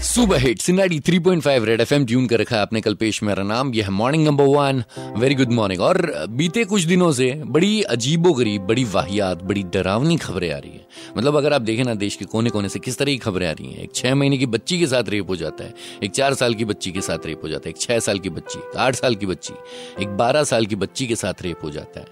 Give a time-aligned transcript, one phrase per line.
[0.00, 3.72] सुबह हिट सिनाडी 3.5 Red FM tune कर रखा है आपने कल पेश मेरा नाम,
[3.74, 4.82] यह है morning number one
[5.18, 10.16] very good morning और बीते कुछ दिनों से बड़ी अजीबो गरीब बड़ी वाहियात, बड़ी डरावनी
[10.16, 10.86] खबरें आ रही है।
[11.16, 13.50] मतलब अगर आप देखें ना, देश के कोने कोने से किस तरह की खबरें आ
[13.50, 16.34] रही हैं। एक छह महीने की बच्ची के साथ रेप हो जाता है, एक चार
[16.34, 18.76] साल की बच्ची के साथ रेप हो जाता है, एक छह साल की बच्ची, एक
[18.76, 19.54] आठ साल की बच्ची,
[20.02, 22.06] एक बारह साल की बच्ची के साथ रेप हो जाता है,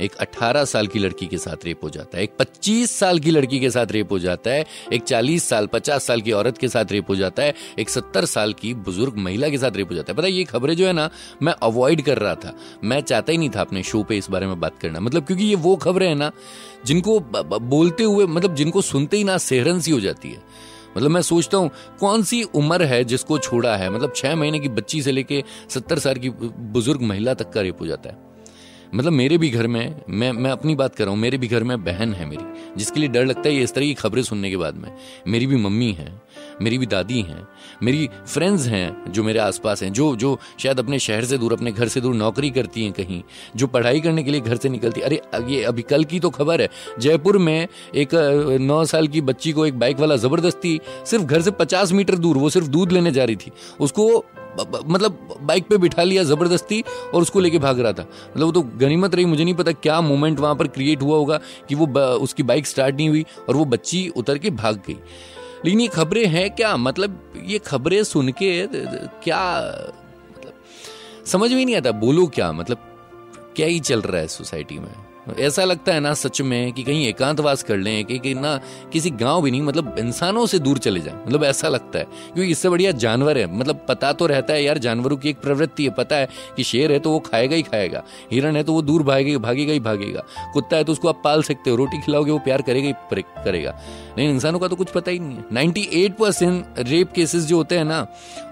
[0.00, 3.30] एक 18 साल की लड़की के साथ रेप हो जाता है, एक 25 साल की
[3.30, 6.68] लड़की के साथ रेप हो जाता है, एक 40 साल 50 साल की औरत के
[6.68, 7.28] साथ रेप हो जाता है।
[7.78, 10.44] एक 70 साल की बुज़ुर्ग महिला के साथ रेप हो जाता है। पता है, ये
[10.44, 11.10] खबरें जो है ना,
[11.42, 14.46] मैं अवॉइड कर रहा था। मैं चाहता ही नहीं था अपने शो पे इस बारे
[14.46, 16.32] में बात करना। मतलब क्योंकि ये वो खबरें हैं ना,
[16.86, 17.20] जिनको
[17.58, 20.42] बोलते हुए मतलब जिनको सुनते ही ना सेहरन सी हो जाती है।
[20.96, 23.90] मतलब मैं सोचता हूँ, कौन सी उम्र है जिसको छोड़ा है?
[23.90, 27.80] मतलब छह महीने की बच्ची से लेके सत्तर साल की बुज़ुर्ग महिला तक का रेप
[27.80, 28.29] हो जाता है।
[28.94, 31.64] मतलब मेरे भी घर में, मैं मैं अपनी बात कर रहा हूँ, मेरे भी घर
[31.64, 32.44] में बहन है मेरी,
[32.76, 34.90] जिसके लिए डर लगता है ये इस तरह की खबरें सुनने के बाद में।
[35.28, 36.08] मेरी भी मम्मी है,
[36.62, 37.46] मेरी भी दादी हैं,
[37.82, 41.72] मेरी फ्रेंड्स हैं जो मेरे आसपास हैं, जो जो शायद अपने शहर से दूर, अपने
[41.72, 43.22] घर से दूर नौकरी करती हैं कहीं,
[43.56, 46.60] जो पढ़ाई करने के लिए घर से निकलती। अरे ये, अभी कल की तो खबर
[46.60, 48.14] है, जयपुर में एक,
[48.60, 52.38] नौ साल की बच्ची को एक बाइक वाला ज़बरदस्ती सिर्फ़ घर से पचास मीटर दूर,
[52.38, 54.24] वो सिर्फ़ दूध लेने जा रही थी, उसको
[54.58, 56.82] मतलब बाइक पे बिठा लिया ज़बरदस्ती
[57.14, 60.00] और उसको लेके भाग रहा था। मतलब वो तो गनीमत रही, मुझे नहीं पता क्या
[60.00, 61.86] मोमेंट वहाँ पर क्रिएट हुआ होगा कि वो
[62.18, 64.96] उसकी बाइक स्टार्ट नहीं हुई और वो बच्ची उतर के भाग गई।
[65.64, 66.76] लेकिन ये खबरें हैं क्या?
[66.76, 68.66] मतलब ये खबरें सुन के
[69.22, 69.42] क्या
[70.30, 70.52] मतलब
[71.26, 72.52] समझ में नहीं आता, बोलो क्या?
[72.52, 72.86] मतलब
[73.56, 74.92] क्या ही चल रहा है सोसाइटी में?
[75.38, 78.56] ऐसा लगता है ना सच में कि कहीं एकांतवास कर लें कि, कि ना
[78.92, 82.50] किसी गाँव भी नहीं मतलब इंसानों से दूर चले जाएँ। मतलब ऐसा लगता है क्योंकि
[82.50, 85.90] इससे बढ़िया जानवर है। मतलब पता तो रहता है यार जानवरों की एक प्रवृत्ति है।
[85.90, 89.02] पता है कि शेर है तो वो खाएगा ही खाएगा हिरण है तो वो दूर
[89.02, 92.38] भागेगा भागेगा ही भागेगा कुत्ता है तो उसको आप पाल सकते हो रोटी खिलाओगे वो
[92.38, 93.78] प्यार करेगा ही करेगा।
[94.18, 96.06] लेकिन इंसानों का तो कुछ पता ही नहीं है। नाइन्टी
[96.80, 98.06] रेप केसेस जो होते हैं ना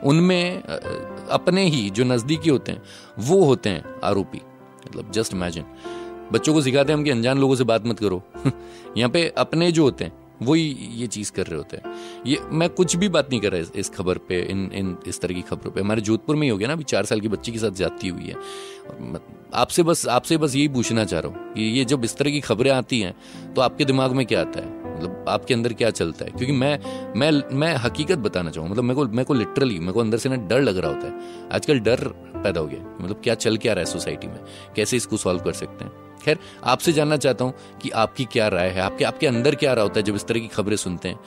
[0.04, 2.82] उनमें अपने ही जो नजदीकी होते हैं
[3.18, 4.40] वो होते हैं आरोपी।
[4.86, 5.64] मतलब जस्ट इमेजिन।
[6.32, 8.22] बच्चों को सिखाते हैं हम कि अनजान लोगों से बात मत करो।
[8.96, 11.94] यहाँ पे अपने जो होते हैं, वही ये चीज़ कर रहे होते हैं।
[12.26, 15.34] ये, मैं कुछ भी बात नहीं कर रहा इस खबर पे, इन इन, इस तरह
[15.34, 17.52] की खबरों पे। हमारे जोधपुर में ही हो गया ना, अभी चार साल की बच्ची
[17.52, 18.34] के साथ जाती हुई है।
[19.54, 22.40] आपसे बस आपसे बस यही पूछना चाह रहा हूँ कि ये जब इस तरह की
[22.40, 23.14] खबरें आती हैं
[23.54, 24.96] तो आपके दिमाग में क्या आता है?
[24.96, 26.30] मतलब आपके अंदर क्या चलता है?
[26.30, 26.78] क्योंकि मैं
[27.16, 30.28] मैं मैं हकीकत बताना चाहूँ। मतलब मेरे को मेरे को लिटरली मेरे को अंदर से
[30.28, 33.72] ना डर लग रहा होता है। आजकल डर पैदा हो गया मतलब क्या चल क्या
[33.72, 34.40] रहा है सोसाइटी में?
[34.76, 36.07] कैसे इसको सॉल्व कर सकते हैं?
[36.18, 38.80] खैर, आपसे जानना चाहता हूँ कि आपकी क्या राय है?
[38.80, 41.18] आपके आपके अंदर क्या रहा होता है जब इस तरह की खबरें सुनते हैं?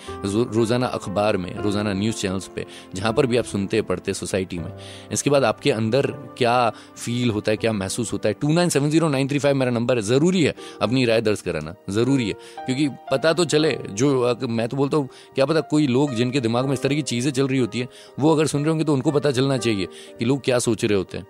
[0.52, 2.66] रोज़ाना अखबार में, रोज़ाना न्यूज़ चैनल्स पे,
[2.96, 4.72] जहाँ पर भी आप सुनते पढ़ते सोसाइटी में,
[5.12, 8.36] इसके बाद आपके अंदर क्या फील होता है, क्या महसूस होता है?
[8.42, 11.42] Two nine seven zero nine three five मेरा नंबर है। ज़रूरी है अपनी राय दर्ज
[11.42, 12.34] कराना। ज़रूरी है।
[12.66, 16.66] क्योंकि पता तो चले, जो मैं तो बोलता हूँ, क्या पता कोई लोग जिनके दिमाग
[16.66, 17.88] में इस तरह की चीज़ें चल रही होती है,
[18.20, 19.88] वो अगर सुन रहे होंगे तो उनको पता चलना चाहिए
[20.20, 21.26] कि लोग क्या सोच रहे होते हैं।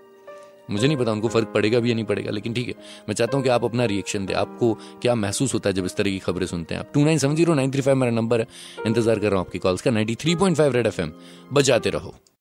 [0.69, 2.73] मुझे नहीं पता, उनको फ़र्क पड़ेगा भी या नहीं पड़ेगा, लेकिन ठीक है,
[3.09, 5.95] मैं चाहता हूँ कि आप अपना रिएक्शन दें। आपको क्या महसूस होता है जब इस
[5.95, 6.91] तरह की खबरें सुनते हैं आप?
[6.93, 8.47] Two nine seven zero nine three five मेरा नंबर है।
[8.87, 11.11] इंतज़ार कर रहा हूँ आपकी कॉल्स का। Ninety three point five Red F M
[11.53, 12.13] बजाते रहो।